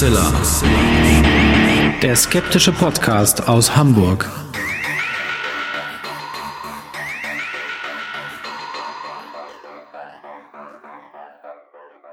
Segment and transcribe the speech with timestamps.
[0.00, 0.32] Hoaxilla.
[2.00, 4.30] Der skeptische Podcast aus Hamburg.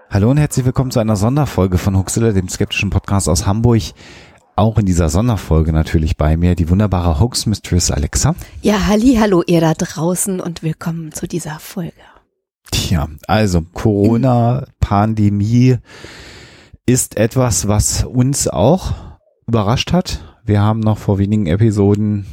[0.09, 3.83] Hallo und herzlich willkommen zu einer Sonderfolge von Hoaxilla, dem skeptischen Podcast aus Hamburg.
[4.57, 8.35] Auch in dieser Sonderfolge natürlich bei mir die wunderbare Hoax Mistress Alexa.
[8.61, 11.93] Ja, halli, hallo ihr da draußen und willkommen zu dieser Folge.
[12.69, 15.77] Tja, also Corona, Pandemie
[16.87, 18.93] ist etwas, was uns auch
[19.45, 20.39] überrascht hat.
[20.43, 22.25] Wir haben noch vor wenigen Episoden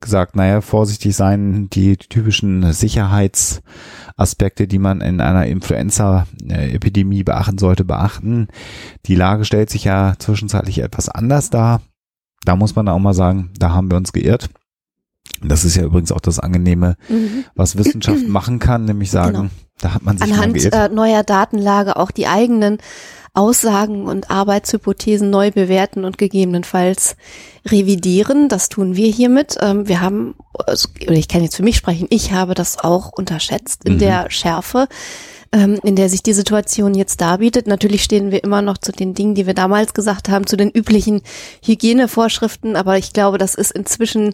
[0.00, 8.48] gesagt, naja, vorsichtig sein, die typischen Sicherheitsaspekte, die man in einer Influenza-Epidemie beachten sollte, beachten.
[9.06, 11.82] Die Lage stellt sich ja zwischenzeitlich etwas anders dar.
[12.44, 14.48] Da muss man auch mal sagen, da haben wir uns geirrt.
[15.42, 17.44] Das ist ja übrigens auch das Angenehme, mhm.
[17.54, 19.50] was Wissenschaft machen kann, nämlich sagen, genau.
[19.80, 22.78] da hat man sich Anhand äh, neuer Datenlage auch die eigenen
[23.34, 27.16] Aussagen und Arbeitshypothesen neu bewerten und gegebenenfalls
[27.66, 28.48] revidieren.
[28.48, 29.56] Das tun wir hiermit.
[29.60, 30.34] Ähm, wir haben,
[30.66, 33.98] also, oder ich kann jetzt für mich sprechen, ich habe das auch unterschätzt in mhm.
[33.98, 34.88] der Schärfe
[35.52, 37.66] ähm, in der sich die Situation jetzt darbietet.
[37.66, 40.70] Natürlich stehen wir immer noch zu den Dingen, die wir damals gesagt haben, zu den
[40.70, 41.22] üblichen
[41.64, 44.32] Hygienevorschriften, aber ich glaube, das ist inzwischen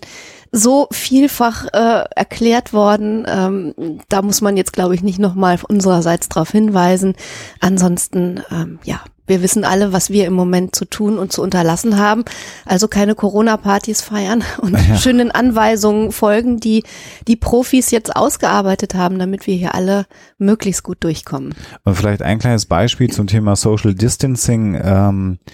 [0.56, 3.26] so vielfach äh, erklärt worden.
[3.28, 3.74] Ähm,
[4.08, 7.14] da muss man jetzt, glaube ich, nicht nochmal unsererseits darauf hinweisen.
[7.60, 11.98] Ansonsten, ähm, ja, wir wissen alle, was wir im Moment zu tun und zu unterlassen
[11.98, 12.24] haben.
[12.64, 14.96] Also keine Corona-Partys feiern und ja.
[14.96, 16.84] schönen Anweisungen folgen, die
[17.28, 20.06] die Profis jetzt ausgearbeitet haben, damit wir hier alle
[20.38, 21.54] möglichst gut durchkommen.
[21.84, 24.80] Und vielleicht ein kleines Beispiel zum Thema Social Distancing.
[24.82, 25.50] Ähm äh,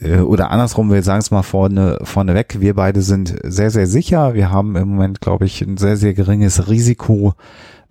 [0.00, 4.34] oder andersrum, wir sagen es mal vorne, vorneweg, wir beide sind sehr, sehr sicher.
[4.34, 7.34] Wir haben im Moment, glaube ich, ein sehr, sehr geringes Risiko,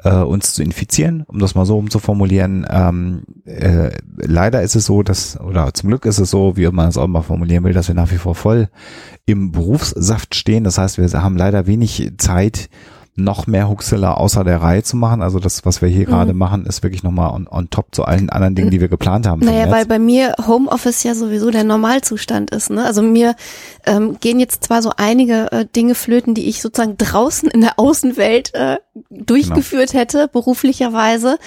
[0.03, 2.66] äh, uns zu infizieren, um das mal so umzuformulieren.
[2.69, 6.90] Ähm, äh, leider ist es so, dass, oder zum Glück ist es so, wie man
[6.90, 8.69] es auch mal formulieren will, dass wir nach wie vor voll
[9.25, 10.63] im Berufssaft stehen.
[10.63, 12.69] Das heißt, wir haben leider wenig Zeit,
[13.16, 15.22] noch mehr Huxilla außer der Reihe zu machen.
[15.22, 16.11] Also das, was wir hier mhm.
[16.11, 19.27] gerade machen, ist wirklich nochmal on, on top zu allen anderen Dingen, die wir geplant
[19.27, 19.41] haben.
[19.41, 22.69] Naja, weil bei mir Homeoffice ja sowieso der Normalzustand ist.
[22.69, 22.85] Ne?
[22.85, 23.35] Also mir
[23.85, 27.77] ähm, gehen jetzt zwar so einige äh, Dinge flöten, die ich sozusagen draußen in der
[27.77, 28.77] Außenwelt äh,
[29.09, 30.02] durchgeführt genau.
[30.02, 31.38] hätte, beruflicherweise.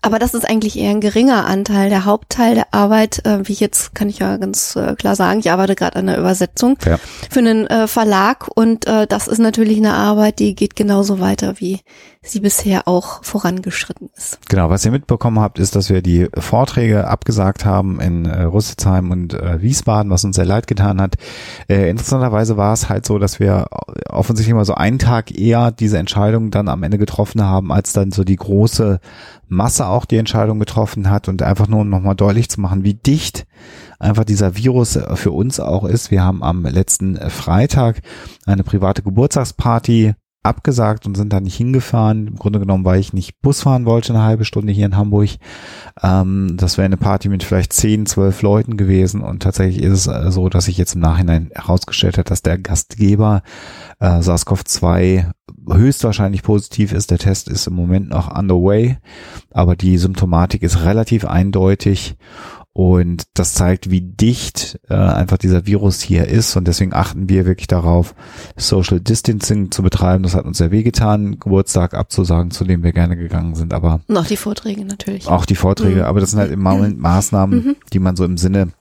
[0.00, 1.90] Aber das ist eigentlich eher ein geringer Anteil.
[1.90, 5.40] Der Hauptteil der Arbeit, äh, wie ich jetzt kann ich ja ganz äh, klar sagen,
[5.40, 6.98] ich arbeite gerade an der Übersetzung ja.
[7.30, 11.54] für einen äh, Verlag und äh, das ist natürlich eine Arbeit, die geht genauso weiter,
[11.58, 11.80] wie
[12.24, 14.38] sie bisher auch vorangeschritten ist.
[14.48, 19.10] Genau, was ihr mitbekommen habt, ist, dass wir die Vorträge abgesagt haben in äh, Rüsselsheim
[19.10, 21.16] und äh, Wiesbaden, was uns sehr leid getan hat.
[21.68, 23.66] Äh, interessanterweise war es halt so, dass wir
[24.08, 28.12] offensichtlich mal so einen Tag eher diese Entscheidung dann am Ende getroffen haben, als dann
[28.12, 29.00] so die große
[29.48, 32.94] Masse auch die Entscheidung getroffen hat und einfach nur um nochmal deutlich zu machen, wie
[32.94, 33.46] dicht
[33.98, 36.10] einfach dieser Virus für uns auch ist.
[36.10, 38.00] Wir haben am letzten Freitag
[38.46, 42.28] eine private Geburtstagsparty abgesagt und sind da nicht hingefahren.
[42.28, 45.30] Im Grunde genommen, weil ich nicht Bus fahren wollte, eine halbe Stunde hier in Hamburg.
[46.02, 50.06] Ähm, das wäre eine Party mit vielleicht zehn, zwölf Leuten gewesen und tatsächlich ist es
[50.06, 53.42] äh, so, dass sich jetzt im Nachhinein herausgestellt hat, dass der Gastgeber
[54.00, 55.30] äh, SARS-CoV-2
[55.72, 57.10] höchstwahrscheinlich positiv ist.
[57.10, 58.98] Der Test ist im Moment noch underway,
[59.50, 62.16] aber die Symptomatik ist relativ eindeutig
[62.76, 66.56] und das zeigt, wie dicht äh, einfach dieser Virus hier ist.
[66.56, 68.16] Und deswegen achten wir wirklich darauf,
[68.56, 70.24] Social Distancing zu betreiben.
[70.24, 73.72] Das hat uns sehr wehgetan, Geburtstag abzusagen, zu dem wir gerne gegangen sind.
[73.72, 75.28] Aber und auch die Vorträge natürlich.
[75.28, 76.00] Auch die Vorträge.
[76.00, 76.06] Mhm.
[76.06, 77.76] Aber das sind halt im Moment Maßnahmen, mhm.
[77.92, 78.72] die man so im Sinne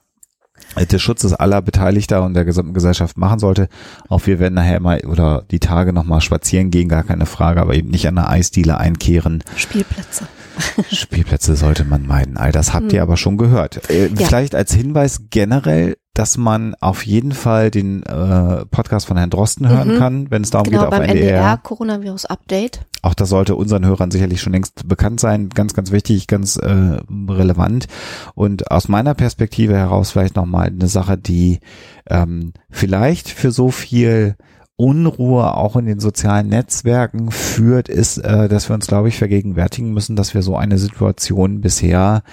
[0.76, 3.70] des Schutzes aller Beteiligter und der gesamten Gesellschaft machen sollte.
[4.10, 7.76] Auch wir werden nachher mal oder die Tage nochmal spazieren gehen, gar keine Frage, aber
[7.76, 9.44] eben nicht an der Eisdiele einkehren.
[9.56, 10.26] Spielplätze.
[10.92, 12.38] Spielplätze sollte man meiden.
[12.38, 13.08] All das habt ihr hm.
[13.08, 13.90] aber schon gehört.
[13.90, 14.26] Äh, ja.
[14.28, 19.68] Vielleicht als Hinweis generell, dass man auf jeden Fall den äh, Podcast von Herrn Drosten
[19.68, 19.98] hören mhm.
[19.98, 21.38] kann, wenn es darum genau, geht auf beim NDR.
[21.38, 22.86] NDR Coronavirus Update.
[23.02, 25.50] Auch das sollte unseren Hörern sicherlich schon längst bekannt sein.
[25.50, 27.88] Ganz, ganz wichtig, ganz äh, relevant.
[28.36, 31.60] Und aus meiner Perspektive heraus vielleicht nochmal eine Sache, die
[32.08, 34.36] ähm, vielleicht für so viel
[34.84, 39.94] Unruhe auch in den sozialen Netzwerken führt, ist, äh, dass wir uns, glaube ich, vergegenwärtigen
[39.94, 42.24] müssen, dass wir so eine Situation bisher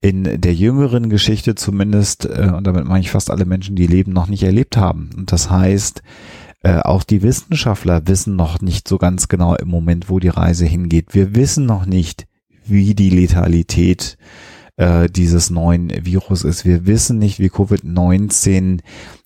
[0.00, 4.12] in der jüngeren Geschichte zumindest, äh, und damit meine ich fast alle Menschen, die leben,
[4.12, 5.10] noch nicht erlebt haben.
[5.16, 6.02] Und das heißt,
[6.62, 10.66] äh, auch die Wissenschaftler wissen noch nicht so ganz genau im Moment, wo die Reise
[10.66, 11.12] hingeht.
[11.12, 12.26] Wir wissen noch nicht,
[12.64, 14.16] wie die Letalität
[14.76, 16.64] äh, dieses neuen Virus ist.
[16.64, 18.80] Wir wissen nicht, wie Covid-19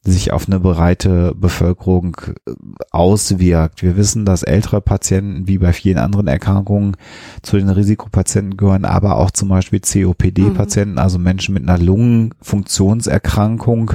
[0.04, 2.16] sich auf eine breite Bevölkerung
[2.46, 2.52] äh,
[2.90, 3.82] auswirkt.
[3.82, 6.96] Wir wissen, dass ältere Patienten wie bei vielen anderen Erkrankungen
[7.42, 10.98] zu den Risikopatienten gehören, aber auch zum Beispiel COPD-Patienten, mhm.
[10.98, 13.92] also Menschen mit einer Lungenfunktionserkrankung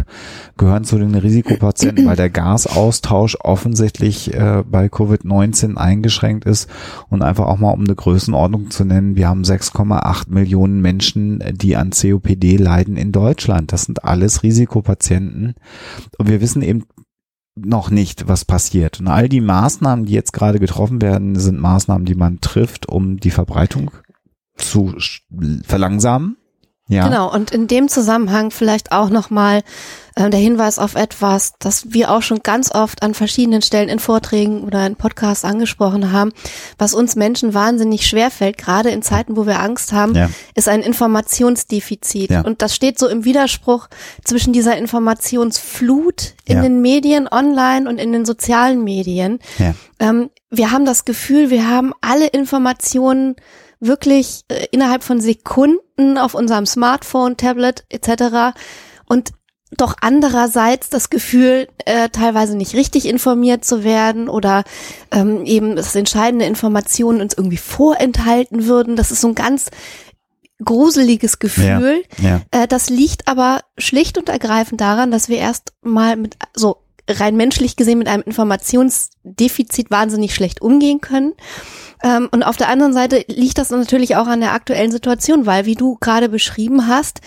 [0.58, 6.68] gehören zu den Risikopatienten, weil der Gasaustausch offensichtlich äh, bei Covid-19 eingeschränkt ist
[7.10, 11.76] und einfach auch mal um eine Größenordnung zu nennen, wir haben 6,8 Millionen Menschen, die
[11.76, 13.72] an COPD leiden in Deutschland.
[13.72, 15.54] Das sind alles Risikopatienten
[16.18, 16.86] und wir wissen eben
[17.56, 19.00] noch nicht, was passiert.
[19.00, 23.18] Und all die Maßnahmen, die jetzt gerade getroffen werden, sind Maßnahmen, die man trifft, um
[23.18, 23.92] die Verbreitung
[24.56, 24.96] zu
[25.64, 26.38] verlangsamen.
[26.90, 27.08] Ja.
[27.08, 29.62] Genau, und in dem Zusammenhang vielleicht auch nochmal
[30.16, 34.00] äh, der Hinweis auf etwas, das wir auch schon ganz oft an verschiedenen Stellen in
[34.00, 36.34] Vorträgen oder in Podcasts angesprochen haben,
[36.80, 40.32] was uns Menschen wahnsinnig schwerfällt, gerade in Zeiten, wo wir Angst haben, ja.
[40.56, 42.32] ist ein Informationsdefizit.
[42.32, 42.42] Ja.
[42.42, 43.88] Und das steht so im Widerspruch
[44.24, 46.64] zwischen dieser Informationsflut in ja.
[46.64, 49.38] den Medien, online und in den sozialen Medien.
[50.00, 53.36] Ähm, wir haben das Gefühl, wir haben alle Informationen
[53.80, 58.58] wirklich äh, innerhalb von Sekunden auf unserem Smartphone, Tablet etc.
[59.06, 59.32] Und
[59.78, 64.64] doch andererseits das Gefühl, äh, teilweise nicht richtig informiert zu werden oder
[65.12, 68.96] ähm, eben, dass entscheidende Informationen uns irgendwie vorenthalten würden.
[68.96, 69.70] Das ist so ein ganz
[70.64, 72.04] gruseliges Gefühl.
[72.18, 72.42] Ja, ja.
[72.52, 76.78] Äh, das liegt aber schlicht und ergreifend daran, dass wir erst mal mit so
[77.08, 78.24] rein menschlich gesehen mit einem
[79.24, 81.34] Informationsdefizit wahnsinnig schlecht umgehen können
[82.02, 85.66] ähm, und auf der anderen Seite liegt das natürlich auch an der aktuellen Situation, weil,
[85.66, 87.20] wie du gerade beschrieben hast,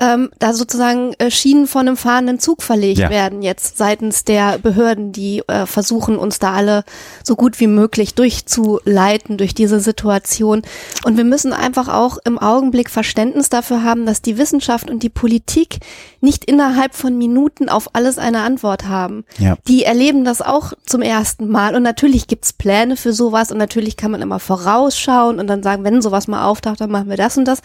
[0.00, 3.10] ähm, da sozusagen äh, Schienen von einem fahrenden Zug verlegt ja.
[3.10, 6.84] werden jetzt seitens der Behörden, die äh, versuchen, uns da alle
[7.24, 10.62] so gut wie möglich durchzuleiten durch diese Situation.
[11.04, 15.08] Und wir müssen einfach auch im Augenblick Verständnis dafür haben, dass die Wissenschaft und die
[15.08, 15.78] Politik
[16.20, 19.24] nicht innerhalb von Minuten auf alles eine Antwort haben.
[19.38, 19.56] Ja.
[19.66, 21.74] Die erleben das auch zum ersten Mal.
[21.74, 25.62] Und natürlich gibt's Pläne für sowas und natürlich kann man man immer vorausschauen und dann
[25.62, 27.60] sagen, wenn sowas mal auftaucht, dann machen wir das und das.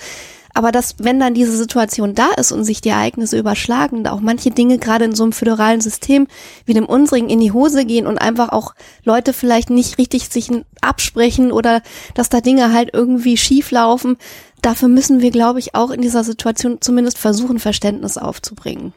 [0.56, 4.20] Aber dass, wenn dann diese Situation da ist und sich die Ereignisse überschlagen, da auch
[4.20, 6.28] manche Dinge gerade in so einem föderalen System
[6.66, 10.52] wie dem unsrigen in die Hose gehen und einfach auch Leute vielleicht nicht richtig sich
[10.80, 11.82] absprechen oder
[12.14, 14.18] dass da Dinge halt irgendwie schief laufen,
[14.62, 18.94] dafür müssen wir, glaube ich, auch in dieser Situation zumindest versuchen, Verständnis aufzubringen.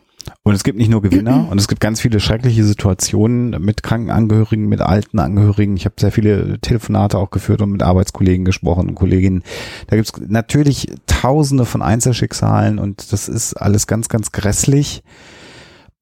[0.46, 4.12] Und es gibt nicht nur Gewinner und es gibt ganz viele schreckliche Situationen mit kranken
[4.12, 5.76] Angehörigen, mit alten Angehörigen.
[5.76, 9.42] Ich habe sehr viele Telefonate auch geführt und mit Arbeitskollegen gesprochen und Kolleginnen.
[9.88, 15.02] Da gibt es natürlich tausende von Einzelschicksalen und das ist alles ganz, ganz grässlich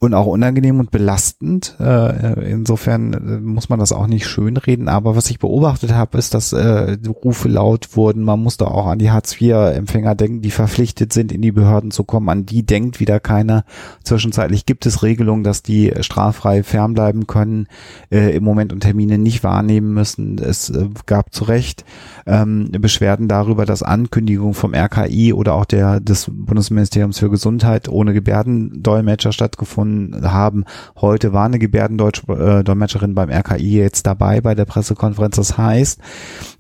[0.05, 1.77] und auch unangenehm und belastend.
[1.81, 4.89] Äh, insofern äh, muss man das auch nicht schönreden.
[4.89, 8.23] Aber was ich beobachtet habe, ist, dass äh, Rufe laut wurden.
[8.23, 12.29] Man musste auch an die Hartz-IV-Empfänger denken, die verpflichtet sind, in die Behörden zu kommen.
[12.29, 13.65] An die denkt wieder keiner.
[14.03, 17.67] Zwischenzeitlich gibt es Regelungen, dass die straffrei fernbleiben können,
[18.11, 20.39] äh, im Moment und Termine nicht wahrnehmen müssen.
[20.39, 21.85] Es äh, gab zu Recht
[22.27, 28.13] ähm, Beschwerden darüber, dass Ankündigungen vom RKI oder auch der des Bundesministeriums für Gesundheit ohne
[28.13, 30.65] Gebärdendolmetscher stattgefunden haben.
[30.97, 35.37] Heute war eine Gebärdendolmetscherin äh, beim RKI jetzt dabei bei der Pressekonferenz.
[35.37, 36.01] Das heißt,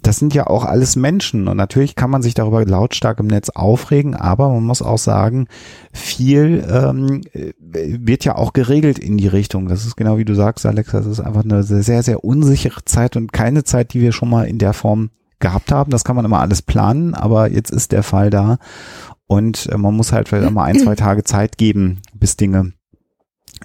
[0.02, 3.50] das sind ja auch alles Menschen und natürlich kann man sich darüber lautstark im Netz
[3.50, 5.46] aufregen, aber man muss auch sagen,
[5.92, 7.22] viel ähm,
[7.62, 9.68] wird ja auch geregelt in die Richtung.
[9.68, 13.16] Das ist genau wie du sagst, Alex, das ist einfach eine sehr, sehr unsichere Zeit
[13.16, 15.10] und keine Zeit, die wir schon mal in der Form
[15.40, 15.90] gehabt haben.
[15.90, 18.58] Das kann man immer alles planen, aber jetzt ist der Fall da
[19.26, 22.72] und äh, man muss halt vielleicht auch mal ein, zwei Tage Zeit geben, bis Dinge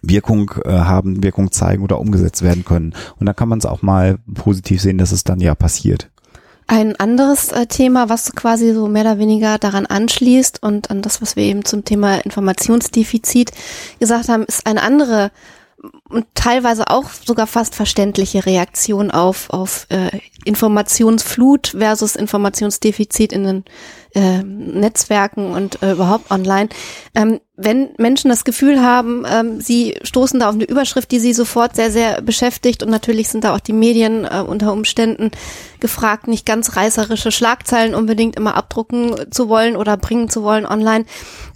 [0.02, 2.94] Wirkung äh, haben, Wirkung zeigen oder umgesetzt werden können.
[3.20, 6.10] Und da kann man es auch mal positiv sehen, dass es dann ja passiert.
[6.68, 11.20] Ein anderes äh, Thema, was quasi so mehr oder weniger daran anschließt und an das,
[11.20, 13.52] was wir eben zum Thema Informationsdefizit
[14.00, 15.32] gesagt haben, ist eine andere
[16.10, 20.10] und teilweise auch sogar fast verständliche Reaktion auf, auf äh,
[20.44, 23.66] Informationsflut versus Informationsdefizit in den
[24.16, 26.70] äh, Netzwerken und äh, überhaupt online.
[27.16, 31.34] Ähm, wenn Menschen das Gefühl haben, ähm, sie stoßen da auf eine Überschrift, die sie
[31.34, 35.32] sofort sehr, sehr beschäftigt und natürlich sind da auch die Medien äh, unter Umständen
[35.80, 41.06] gefragt, nicht ganz reißerische Schlagzeilen unbedingt immer abdrucken zu wollen oder bringen zu wollen online.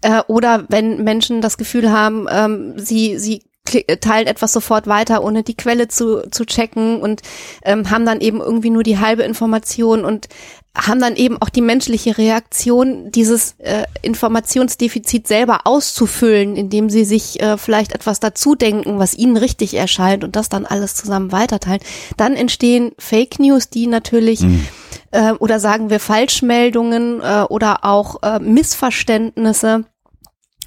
[0.01, 3.41] Äh, oder wenn Menschen das Gefühl haben, ähm, sie, sie
[3.73, 7.21] teilt etwas sofort weiter, ohne die Quelle zu, zu checken und
[7.63, 10.27] ähm, haben dann eben irgendwie nur die halbe Information und
[10.75, 17.39] haben dann eben auch die menschliche Reaktion, dieses äh, Informationsdefizit selber auszufüllen, indem sie sich
[17.41, 21.81] äh, vielleicht etwas dazu denken, was ihnen richtig erscheint und das dann alles zusammen weiterteilen.
[22.17, 24.65] Dann entstehen Fake News, die natürlich mhm.
[25.11, 29.85] äh, oder sagen wir Falschmeldungen äh, oder auch äh, Missverständnisse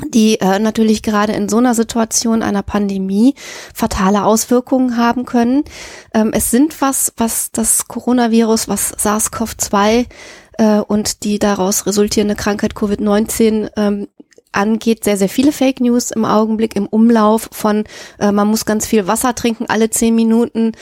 [0.05, 3.35] die äh, natürlich gerade in so einer Situation einer Pandemie
[3.75, 5.65] fatale Auswirkungen haben können.
[6.13, 10.07] Ähm, es sind was, was das Coronavirus, was SARS-CoV-2
[10.59, 14.09] äh, und die daraus resultierende Krankheit Covid-19 ähm,
[14.53, 17.85] angeht, sehr, sehr viele Fake News im Augenblick im Umlauf von,
[18.19, 20.73] äh, man muss ganz viel Wasser trinken alle zehn Minuten,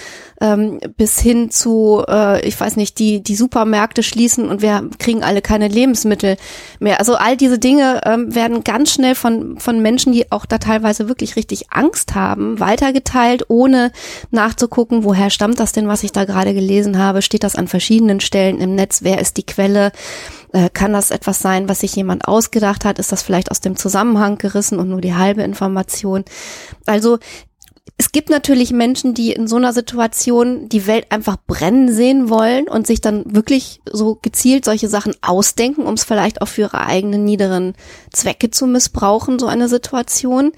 [0.40, 5.24] ähm, bis hin zu, äh, ich weiß nicht, die, die Supermärkte schließen und wir kriegen
[5.24, 6.36] alle keine Lebensmittel
[6.78, 6.98] mehr.
[7.00, 11.08] Also all diese Dinge ähm, werden ganz schnell von, von Menschen, die auch da teilweise
[11.08, 13.90] wirklich richtig Angst haben, weitergeteilt, ohne
[14.30, 18.20] nachzugucken, woher stammt das denn, was ich da gerade gelesen habe, steht das an verschiedenen
[18.20, 19.92] Stellen im Netz, wer ist die Quelle,
[20.54, 23.00] äh, kann das etwas sein, was sich jemand ausgedacht hat?
[23.00, 26.24] Ist das vielleicht aus dem Zusammenhang gerissen und nur die halbe Information?
[26.86, 27.18] Also
[27.98, 32.68] es gibt natürlich Menschen, die in so einer Situation die Welt einfach brennen sehen wollen
[32.68, 36.86] und sich dann wirklich so gezielt solche Sachen ausdenken, um es vielleicht auch für ihre
[36.86, 37.74] eigenen niederen
[38.12, 40.52] Zwecke zu missbrauchen, so eine Situation.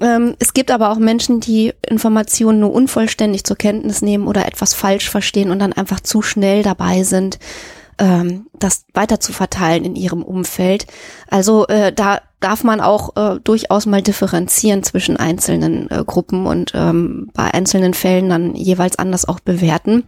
[0.00, 4.72] Ähm, es gibt aber auch Menschen, die Informationen nur unvollständig zur Kenntnis nehmen oder etwas
[4.72, 7.38] falsch verstehen und dann einfach zu schnell dabei sind,
[8.00, 10.86] ähm, das weiter zu verteilen in ihrem Umfeld.
[11.28, 16.72] Also äh, da darf man auch äh, durchaus mal differenzieren zwischen einzelnen äh, Gruppen und
[16.74, 20.04] ähm, bei einzelnen Fällen dann jeweils anders auch bewerten.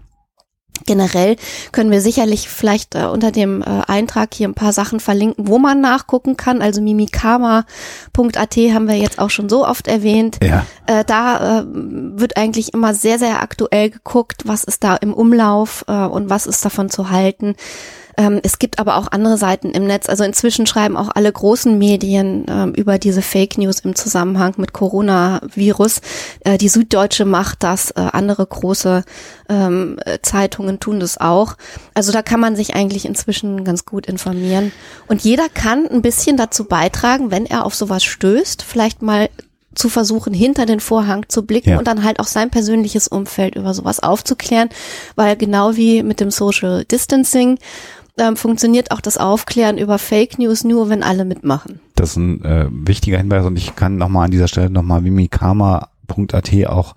[0.87, 1.37] Generell
[1.71, 5.59] können wir sicherlich vielleicht äh, unter dem äh, Eintrag hier ein paar Sachen verlinken, wo
[5.59, 6.63] man nachgucken kann.
[6.63, 10.39] Also mimikama.at haben wir jetzt auch schon so oft erwähnt.
[10.43, 10.67] Ja.
[10.87, 15.85] Äh, da äh, wird eigentlich immer sehr, sehr aktuell geguckt, was ist da im Umlauf
[15.89, 17.55] äh, und was ist davon zu halten.
[18.17, 20.09] Ähm, es gibt aber auch andere Seiten im Netz.
[20.09, 24.73] Also inzwischen schreiben auch alle großen Medien ähm, über diese Fake News im Zusammenhang mit
[24.73, 26.01] Coronavirus.
[26.41, 29.05] Äh, die Süddeutsche macht das, äh, andere große
[29.49, 31.57] ähm, Zeitungen tun das auch.
[31.95, 34.73] Also da kann man sich eigentlich inzwischen ganz gut informieren.
[35.07, 39.29] Und jeder kann ein bisschen dazu beitragen, wenn er auf sowas stößt, vielleicht mal
[39.75, 41.79] zu versuchen, hinter den Vorhang zu blicken ja.
[41.79, 44.69] und dann halt auch sein persönliches Umfeld über sowas aufzuklären,
[45.17, 47.59] weil genau wie mit dem Social Distancing
[48.23, 51.81] ähm, funktioniert auch das Aufklären über Fake News nur, wenn alle mitmachen.
[51.97, 56.67] Das ist ein äh, wichtiger Hinweis und ich kann nochmal an dieser Stelle nochmal mimikama.at
[56.67, 56.95] auch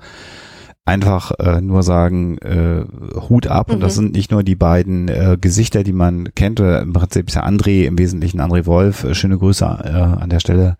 [0.85, 2.85] einfach äh, nur sagen, äh,
[3.27, 3.67] Hut ab.
[3.67, 3.75] Mhm.
[3.75, 4.01] Und das mhm.
[4.01, 6.59] sind nicht nur die beiden äh, Gesichter, die man kennt.
[6.59, 9.03] Oder Im Prinzip ist ja André, im Wesentlichen André Wolf.
[9.03, 10.77] Äh, schöne Grüße äh, an der Stelle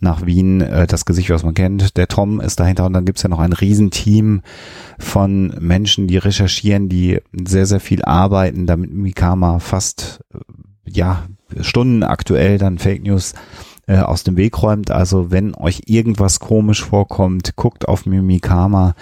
[0.00, 0.60] nach Wien.
[0.60, 1.96] Äh, das Gesicht, was man kennt.
[1.96, 2.84] Der Tom ist dahinter.
[2.84, 4.42] Und dann gibt's ja noch ein Riesenteam
[4.98, 10.38] von Menschen, die recherchieren, die sehr, sehr viel arbeiten, damit Mikama fast, äh,
[10.86, 11.22] ja,
[11.60, 13.34] Stunden aktuell dann Fake News
[13.86, 14.90] äh, aus dem Weg räumt.
[14.90, 18.94] Also wenn euch irgendwas komisch vorkommt, guckt auf Mimikama.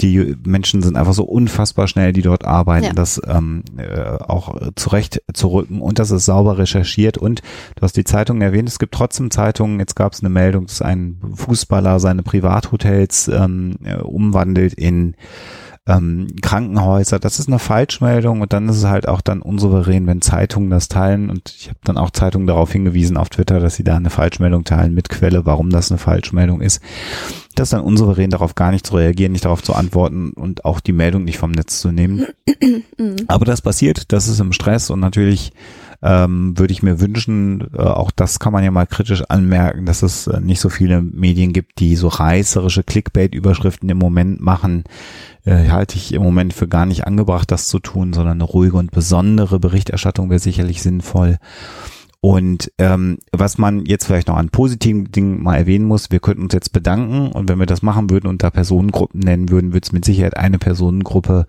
[0.00, 2.92] Die Menschen sind einfach so unfassbar schnell, die dort arbeiten, ja.
[2.92, 7.18] das ähm, äh, auch zurecht zu rücken und das ist sauber recherchiert.
[7.18, 7.42] Und
[7.76, 9.78] du hast die Zeitungen erwähnt, es gibt trotzdem Zeitungen.
[9.78, 15.14] Jetzt gab es eine Meldung, dass ein Fußballer seine Privathotels ähm, äh, umwandelt in
[15.88, 20.22] ähm, Krankenhäuser, das ist eine Falschmeldung und dann ist es halt auch dann unsouverän, wenn
[20.22, 23.82] Zeitungen das teilen und ich habe dann auch Zeitungen darauf hingewiesen auf Twitter, dass sie
[23.82, 26.80] da eine Falschmeldung teilen mit Quelle, warum das eine Falschmeldung ist.
[27.56, 30.78] Das ist dann unsouverän, darauf gar nicht zu reagieren, nicht darauf zu antworten und auch
[30.78, 32.26] die Meldung nicht vom Netz zu nehmen.
[33.26, 35.52] Aber das passiert, das ist im Stress und natürlich
[36.02, 40.02] ähm, würde ich mir wünschen, äh, auch das kann man ja mal kritisch anmerken, dass
[40.02, 44.84] es äh, nicht so viele Medien gibt, die so reißerische Clickbait-Überschriften im Moment machen.
[45.44, 48.76] Äh, halte ich im Moment für gar nicht angebracht, das zu tun, sondern eine ruhige
[48.76, 51.38] und besondere Berichterstattung wäre sicherlich sinnvoll.
[52.24, 56.44] Und ähm, was man jetzt vielleicht noch an positiven Dingen mal erwähnen muss, wir könnten
[56.44, 59.84] uns jetzt bedanken und wenn wir das machen würden und da Personengruppen nennen würden, würde
[59.84, 61.46] es mit Sicherheit eine Personengruppe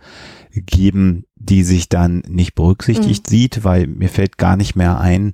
[0.53, 3.29] geben, die sich dann nicht berücksichtigt mhm.
[3.29, 5.33] sieht, weil mir fällt gar nicht mehr ein,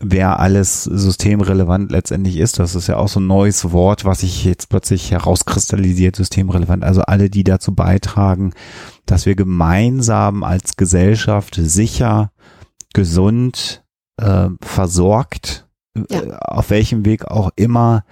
[0.00, 2.58] wer alles systemrelevant letztendlich ist.
[2.58, 6.84] Das ist ja auch so ein neues Wort, was sich jetzt plötzlich herauskristallisiert, systemrelevant.
[6.84, 8.52] Also alle, die dazu beitragen,
[9.06, 12.32] dass wir gemeinsam als Gesellschaft sicher,
[12.92, 13.84] gesund,
[14.20, 15.68] äh, versorgt,
[16.10, 16.22] ja.
[16.22, 18.04] äh, auf welchem Weg auch immer,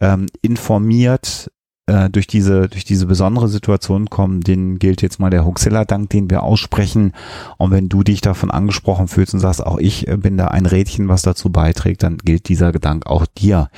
[0.00, 1.50] ähm, informiert,
[1.86, 6.30] äh, durch diese durch diese besondere Situation kommen, denen gilt jetzt mal der Huxilla-Dank, den
[6.30, 7.12] wir aussprechen.
[7.58, 10.66] Und wenn du dich davon angesprochen fühlst und sagst, auch ich äh, bin da ein
[10.66, 13.68] Rädchen, was dazu beiträgt, dann gilt dieser Gedanke auch dir.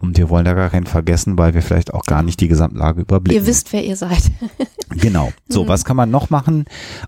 [0.00, 3.00] Und wir wollen da gar keinen vergessen, weil wir vielleicht auch gar nicht die Gesamtlage
[3.00, 3.42] überblicken.
[3.42, 4.30] Ihr wisst, wer ihr seid.
[4.90, 5.32] genau.
[5.48, 6.66] So, was kann man noch machen,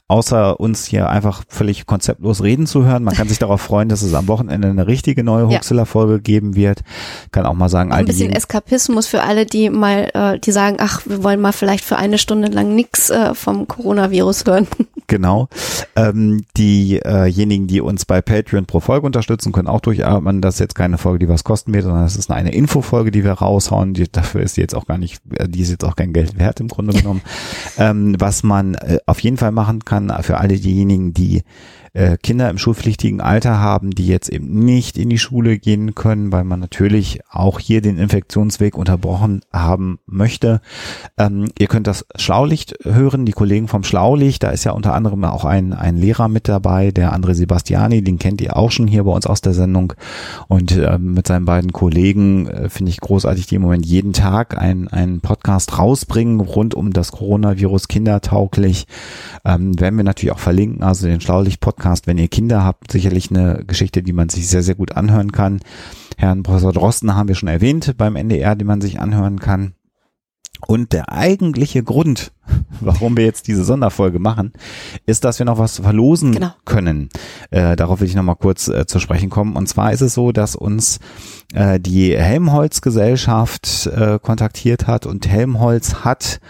[0.08, 3.04] außer uns hier einfach völlig konzeptlos reden zu hören?
[3.04, 6.80] Man kann sich darauf freuen, dass es am Wochenende eine richtige neue Huxilla-Folge geben wird.
[7.30, 11.02] Kann auch mal sagen, ein bisschen Eskapismus für alle, die mal, äh, die sagen, ach,
[11.06, 14.66] wir wollen mal vielleicht für eine Stunde lang nix äh, vom Coronavirus hören.
[15.10, 15.48] Genau.
[15.96, 20.40] Ähm, Diejenigen, die uns bei Patreon pro Folge unterstützen, können auch durchatmen.
[20.40, 23.24] Das ist jetzt keine Folge, die was kosten wird, sondern das ist eine Infofolge, die
[23.24, 23.92] wir raushauen.
[23.92, 26.38] Die, dafür ist die jetzt auch gar nicht, äh, die ist jetzt auch kein Geld
[26.38, 27.22] wert im Grunde genommen.
[27.78, 31.42] ähm, was man äh, auf jeden Fall machen kann für alle diejenigen, die
[31.92, 36.30] äh, Kinder im schulpflichtigen Alter haben, die jetzt eben nicht in die Schule gehen können,
[36.30, 40.60] weil man natürlich auch hier den Infektionsweg unterbrochen haben möchte.
[41.18, 45.24] Ähm, ihr könnt das Schlaulicht hören, die Kollegen vom Schlaulicht, da ist ja unter anderem
[45.24, 49.04] auch ein, ein Lehrer mit dabei, der André Sebastiani, den kennt ihr auch schon hier
[49.04, 49.92] bei uns aus der Sendung
[50.46, 54.56] und äh, mit seinen beiden Kollegen äh, finde ich großartig, die im Moment jeden Tag
[54.56, 58.86] einen, einen Podcast rausbringen rund um das Coronavirus kindertauglich.
[59.44, 63.30] Ähm, werden wir natürlich auch verlinken, also den Schlaulicht-Podcast Podcast, wenn ihr Kinder habt, sicherlich
[63.30, 65.60] eine Geschichte, die man sich sehr, sehr gut anhören kann.
[66.18, 69.72] Herrn Professor Drosten haben wir schon erwähnt beim NDR, den man sich anhören kann.
[70.66, 72.32] Und der eigentliche Grund,
[72.80, 74.52] warum wir jetzt diese Sonderfolge machen,
[75.06, 76.52] ist, dass wir noch was verlosen genau.
[76.66, 77.08] können.
[77.50, 79.56] Äh, darauf will ich noch mal kurz äh, zu sprechen kommen.
[79.56, 81.00] Und zwar ist es so, dass uns
[81.54, 86.40] äh, die Helmholtz Gesellschaft äh, kontaktiert hat und Helmholtz hat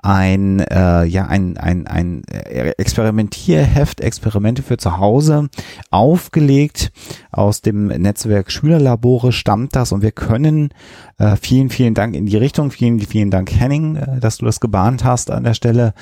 [0.00, 5.48] ein, äh, ja, ein, ein, ein Experimentierheft, Experimente für zu Hause
[5.90, 6.92] aufgelegt.
[7.32, 10.70] Aus dem Netzwerk Schülerlabore stammt das und wir können
[11.18, 12.70] äh, vielen, vielen Dank in die Richtung.
[12.70, 15.94] Vielen, vielen Dank, Henning, äh, dass du das gebahnt hast an der Stelle.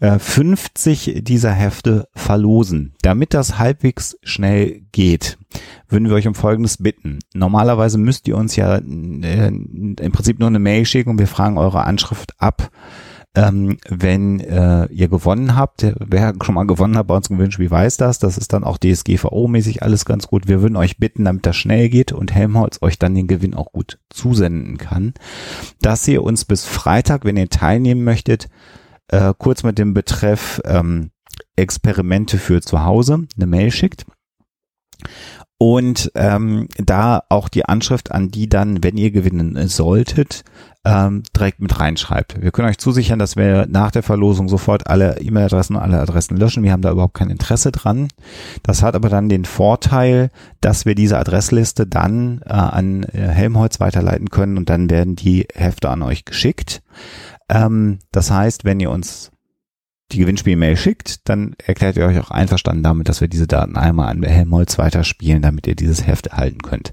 [0.00, 2.94] Äh, 50 dieser Hefte verlosen.
[3.02, 5.36] Damit das halbwegs schnell geht,
[5.88, 7.18] würden wir euch um Folgendes bitten.
[7.34, 11.58] Normalerweise müsst ihr uns ja äh, im Prinzip nur eine Mail schicken und wir fragen
[11.58, 12.70] eure Anschrift ab
[13.34, 17.70] ähm, wenn äh, ihr gewonnen habt, wer schon mal gewonnen hat bei uns im Gewinnspiel
[17.70, 20.48] weiß das, das ist dann auch DSGVO-mäßig alles ganz gut.
[20.48, 23.72] Wir würden euch bitten, damit das schnell geht und Helmholtz euch dann den Gewinn auch
[23.72, 25.14] gut zusenden kann,
[25.80, 28.48] dass ihr uns bis Freitag, wenn ihr teilnehmen möchtet,
[29.08, 31.10] äh, kurz mit dem Betreff ähm,
[31.56, 34.04] Experimente für zu Hause eine Mail schickt
[35.62, 40.42] und ähm, da auch die Anschrift an die dann, wenn ihr gewinnen solltet,
[40.84, 42.42] ähm, direkt mit reinschreibt.
[42.42, 46.36] Wir können euch zusichern, dass wir nach der Verlosung sofort alle E-Mail-Adressen und alle Adressen
[46.36, 46.64] löschen.
[46.64, 48.08] Wir haben da überhaupt kein Interesse dran.
[48.64, 53.78] Das hat aber dann den Vorteil, dass wir diese Adressliste dann äh, an äh, Helmholtz
[53.78, 56.82] weiterleiten können und dann werden die Hefte an euch geschickt.
[57.48, 59.31] Ähm, das heißt, wenn ihr uns
[60.12, 64.08] die Gewinnspiel-Mail schickt, dann erklärt ihr euch auch einverstanden damit, dass wir diese Daten einmal
[64.08, 66.92] an Helmholtz weiterspielen, damit ihr dieses Heft erhalten könnt.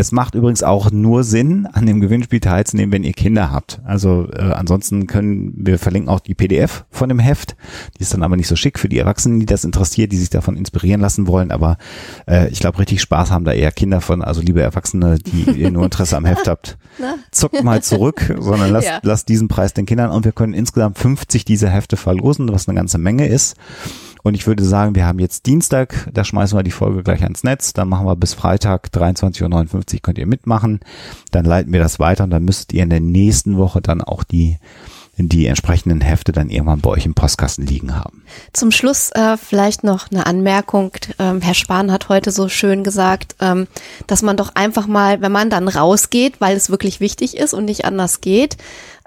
[0.00, 3.80] Es macht übrigens auch nur Sinn, an dem Gewinnspiel teilzunehmen, wenn ihr Kinder habt.
[3.84, 7.54] Also äh, ansonsten können wir verlinken auch die PDF von dem Heft.
[7.98, 10.30] Die ist dann aber nicht so schick für die Erwachsenen, die das interessiert, die sich
[10.30, 11.50] davon inspirieren lassen wollen.
[11.50, 11.76] Aber
[12.26, 14.22] äh, ich glaube, richtig Spaß haben da eher Kinder von.
[14.22, 16.78] Also liebe Erwachsene, die ihr nur Interesse am Heft habt,
[17.30, 19.00] zuckt mal zurück, sondern lasst, ja.
[19.02, 20.10] lasst diesen Preis den Kindern.
[20.10, 23.54] Und wir können insgesamt 50 dieser Hefte verlosen, was eine ganze Menge ist.
[24.22, 27.44] Und ich würde sagen, wir haben jetzt Dienstag, da schmeißen wir die Folge gleich ans
[27.44, 30.80] Netz, dann machen wir bis Freitag 23.59 Uhr könnt ihr mitmachen,
[31.30, 34.24] dann leiten wir das weiter und dann müsst ihr in der nächsten Woche dann auch
[34.24, 34.58] die
[35.28, 38.22] die entsprechenden Hefte dann irgendwann bei euch im Postkasten liegen haben.
[38.52, 40.92] Zum Schluss äh, vielleicht noch eine Anmerkung.
[41.18, 43.66] Ähm, Herr Spahn hat heute so schön gesagt, ähm,
[44.06, 47.64] dass man doch einfach mal, wenn man dann rausgeht, weil es wirklich wichtig ist und
[47.64, 48.56] nicht anders geht,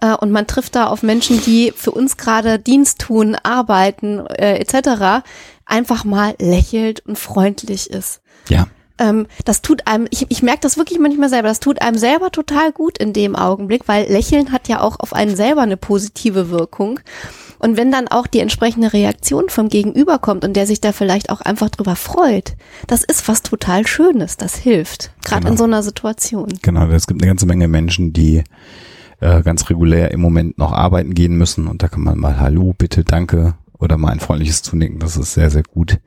[0.01, 4.59] äh, und man trifft da auf Menschen, die für uns gerade Dienst tun, arbeiten äh,
[4.59, 5.23] etc.,
[5.65, 8.21] einfach mal lächelt und freundlich ist.
[8.49, 8.67] Ja.
[8.99, 12.31] Ähm, das tut einem, ich, ich merke das wirklich manchmal selber, das tut einem selber
[12.31, 16.49] total gut in dem Augenblick, weil Lächeln hat ja auch auf einen selber eine positive
[16.49, 16.99] Wirkung.
[17.59, 21.29] Und wenn dann auch die entsprechende Reaktion vom Gegenüber kommt und der sich da vielleicht
[21.29, 22.55] auch einfach drüber freut,
[22.87, 25.51] das ist was total Schönes, das hilft, gerade genau.
[25.53, 26.49] in so einer Situation.
[26.61, 28.43] Genau, es gibt eine ganze Menge Menschen, die
[29.21, 32.75] äh, ganz regulär im Moment noch arbeiten gehen müssen und da kann man mal Hallo,
[32.77, 35.99] bitte, danke oder mal ein freundliches Zunicken, das ist sehr, sehr gut.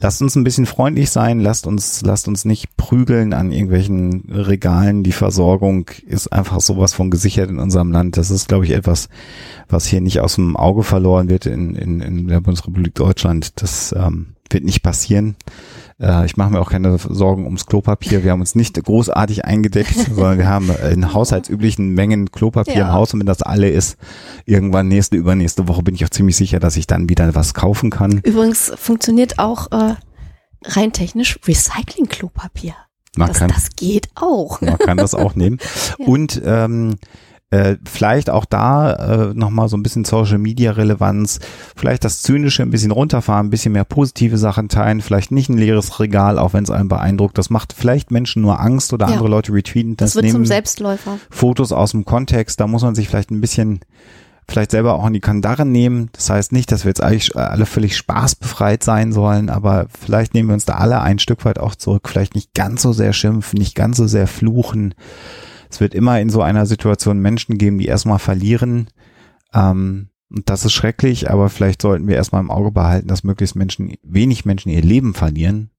[0.00, 5.04] Lasst uns ein bisschen freundlich sein, lasst uns, lasst uns nicht prügeln an irgendwelchen Regalen.
[5.04, 8.16] Die Versorgung ist einfach sowas von gesichert in unserem Land.
[8.16, 9.08] Das ist, glaube ich, etwas,
[9.68, 13.62] was hier nicht aus dem Auge verloren wird in, in, in der Bundesrepublik Deutschland.
[13.62, 15.36] Das ähm, wird nicht passieren.
[16.02, 18.24] Äh, ich mache mir auch keine Sorgen ums Klopapier.
[18.24, 22.88] Wir haben uns nicht großartig eingedeckt, sondern wir haben in haushaltsüblichen Mengen Klopapier ja.
[22.88, 23.96] im Haus und wenn das alle ist,
[24.44, 27.90] irgendwann nächste, übernächste Woche bin ich auch ziemlich sicher, dass ich dann wieder was kaufen
[27.90, 28.20] kann.
[28.24, 29.94] Übrigens funktioniert auch äh,
[30.64, 32.74] rein technisch Recycling-Klopapier.
[33.16, 34.60] Man das, kann, das geht auch.
[34.62, 35.58] Man kann das auch nehmen.
[35.98, 36.06] ja.
[36.06, 36.96] Und ähm,
[37.52, 41.38] äh, vielleicht auch da äh, nochmal so ein bisschen Social Media Relevanz,
[41.76, 45.58] vielleicht das Zynische ein bisschen runterfahren, ein bisschen mehr positive Sachen teilen, vielleicht nicht ein
[45.58, 47.36] leeres Regal, auch wenn es einen beeindruckt.
[47.36, 49.12] Das macht vielleicht Menschen nur Angst oder ja.
[49.12, 50.14] andere Leute retweeten das.
[50.14, 51.18] Das wird zum Selbstläufer.
[51.28, 53.80] Fotos aus dem Kontext, da muss man sich vielleicht ein bisschen
[54.48, 56.08] vielleicht selber auch in die Kandare nehmen.
[56.12, 60.48] Das heißt nicht, dass wir jetzt eigentlich alle völlig spaßbefreit sein sollen, aber vielleicht nehmen
[60.48, 63.58] wir uns da alle ein Stück weit auch zurück, vielleicht nicht ganz so sehr schimpfen,
[63.58, 64.94] nicht ganz so sehr fluchen.
[65.72, 68.88] Es wird immer in so einer Situation Menschen geben, die erstmal verlieren.
[69.54, 73.56] Ähm, und das ist schrecklich, aber vielleicht sollten wir erstmal im Auge behalten, dass möglichst
[73.56, 75.70] Menschen, wenig Menschen ihr Leben verlieren.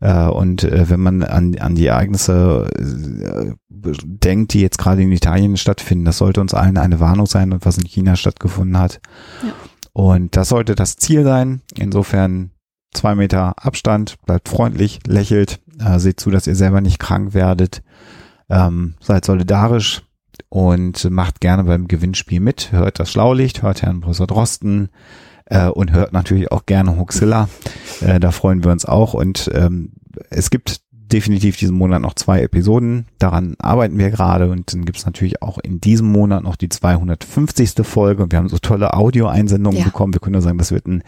[0.00, 5.12] Äh, und äh, wenn man an, an die Ereignisse äh, denkt, die jetzt gerade in
[5.12, 9.00] Italien stattfinden, das sollte uns allen eine Warnung sein und was in China stattgefunden hat.
[9.42, 9.52] Ja.
[9.92, 11.62] Und das sollte das Ziel sein.
[11.76, 12.50] Insofern
[12.92, 15.60] zwei Meter Abstand, bleibt freundlich, lächelt,
[15.96, 17.82] seht zu, dass ihr selber nicht krank werdet,
[18.48, 20.02] ähm, seid solidarisch,
[20.48, 22.72] und macht gerne beim Gewinnspiel mit.
[22.72, 24.88] Hört das Schlaulicht, hört Herrn Professor Drosten
[25.46, 27.48] äh, und hört natürlich auch gerne Huxilla.
[28.00, 29.14] Äh, da freuen wir uns auch.
[29.14, 29.92] Und ähm,
[30.30, 33.06] es gibt definitiv diesen Monat noch zwei Episoden.
[33.18, 37.74] Daran arbeiten wir gerade und dann gibt's natürlich auch in diesem Monat noch die 250.
[37.82, 39.84] Folge und wir haben so tolle Audioeinsendungen ja.
[39.84, 40.14] bekommen.
[40.14, 41.02] Wir können nur sagen, das wird ein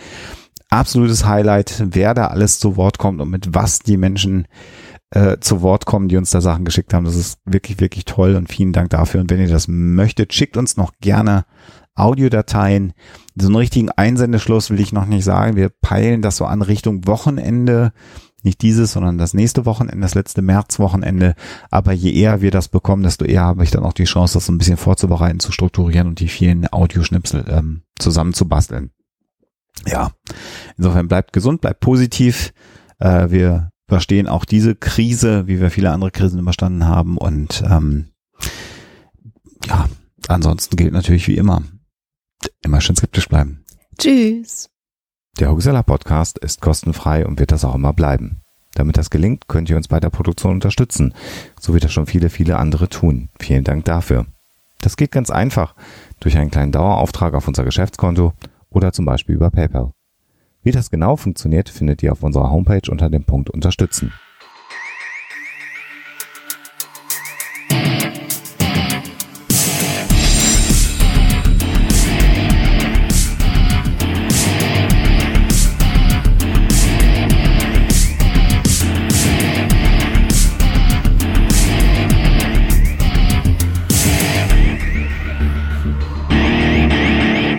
[0.71, 4.47] absolutes Highlight, wer da alles zu Wort kommt und mit was die Menschen
[5.11, 7.05] äh, zu Wort kommen, die uns da Sachen geschickt haben.
[7.05, 9.21] Das ist wirklich, wirklich toll und vielen Dank dafür.
[9.21, 11.45] Und wenn ihr das möchtet, schickt uns noch gerne
[11.95, 12.93] Audiodateien.
[13.37, 15.57] So einen richtigen Einsendeschluss will ich noch nicht sagen.
[15.57, 17.93] Wir peilen das so an Richtung Wochenende.
[18.43, 21.35] Nicht dieses, sondern das nächste Wochenende, das letzte Märzwochenende.
[21.71, 24.47] Aber je eher wir das bekommen, desto eher habe ich dann auch die Chance, das
[24.47, 28.91] so ein bisschen vorzubereiten, zu strukturieren und die vielen Audioschnipsel ähm, zusammenzubasteln.
[29.85, 30.13] Ja,
[30.77, 32.53] insofern bleibt gesund, bleibt positiv.
[32.99, 37.17] Äh, wir überstehen auch diese Krise, wie wir viele andere Krisen überstanden haben.
[37.19, 38.09] Und ähm,
[39.67, 39.89] ja,
[40.29, 41.63] ansonsten gilt natürlich wie immer,
[42.63, 43.65] immer schön skeptisch bleiben.
[43.99, 44.71] Tschüss.
[45.39, 48.41] Der Huxella Podcast ist kostenfrei und wird das auch immer bleiben.
[48.75, 51.15] Damit das gelingt, könnt ihr uns bei der Produktion unterstützen,
[51.59, 53.31] so wie das schon viele, viele andere tun.
[53.39, 54.27] Vielen Dank dafür.
[54.81, 55.75] Das geht ganz einfach
[56.21, 58.35] durch einen kleinen Dauerauftrag auf unser Geschäftskonto
[58.69, 59.93] oder zum Beispiel über PayPal.
[60.67, 64.13] Wie das genau funktioniert, findet ihr auf unserer Homepage unter dem Punkt Unterstützen.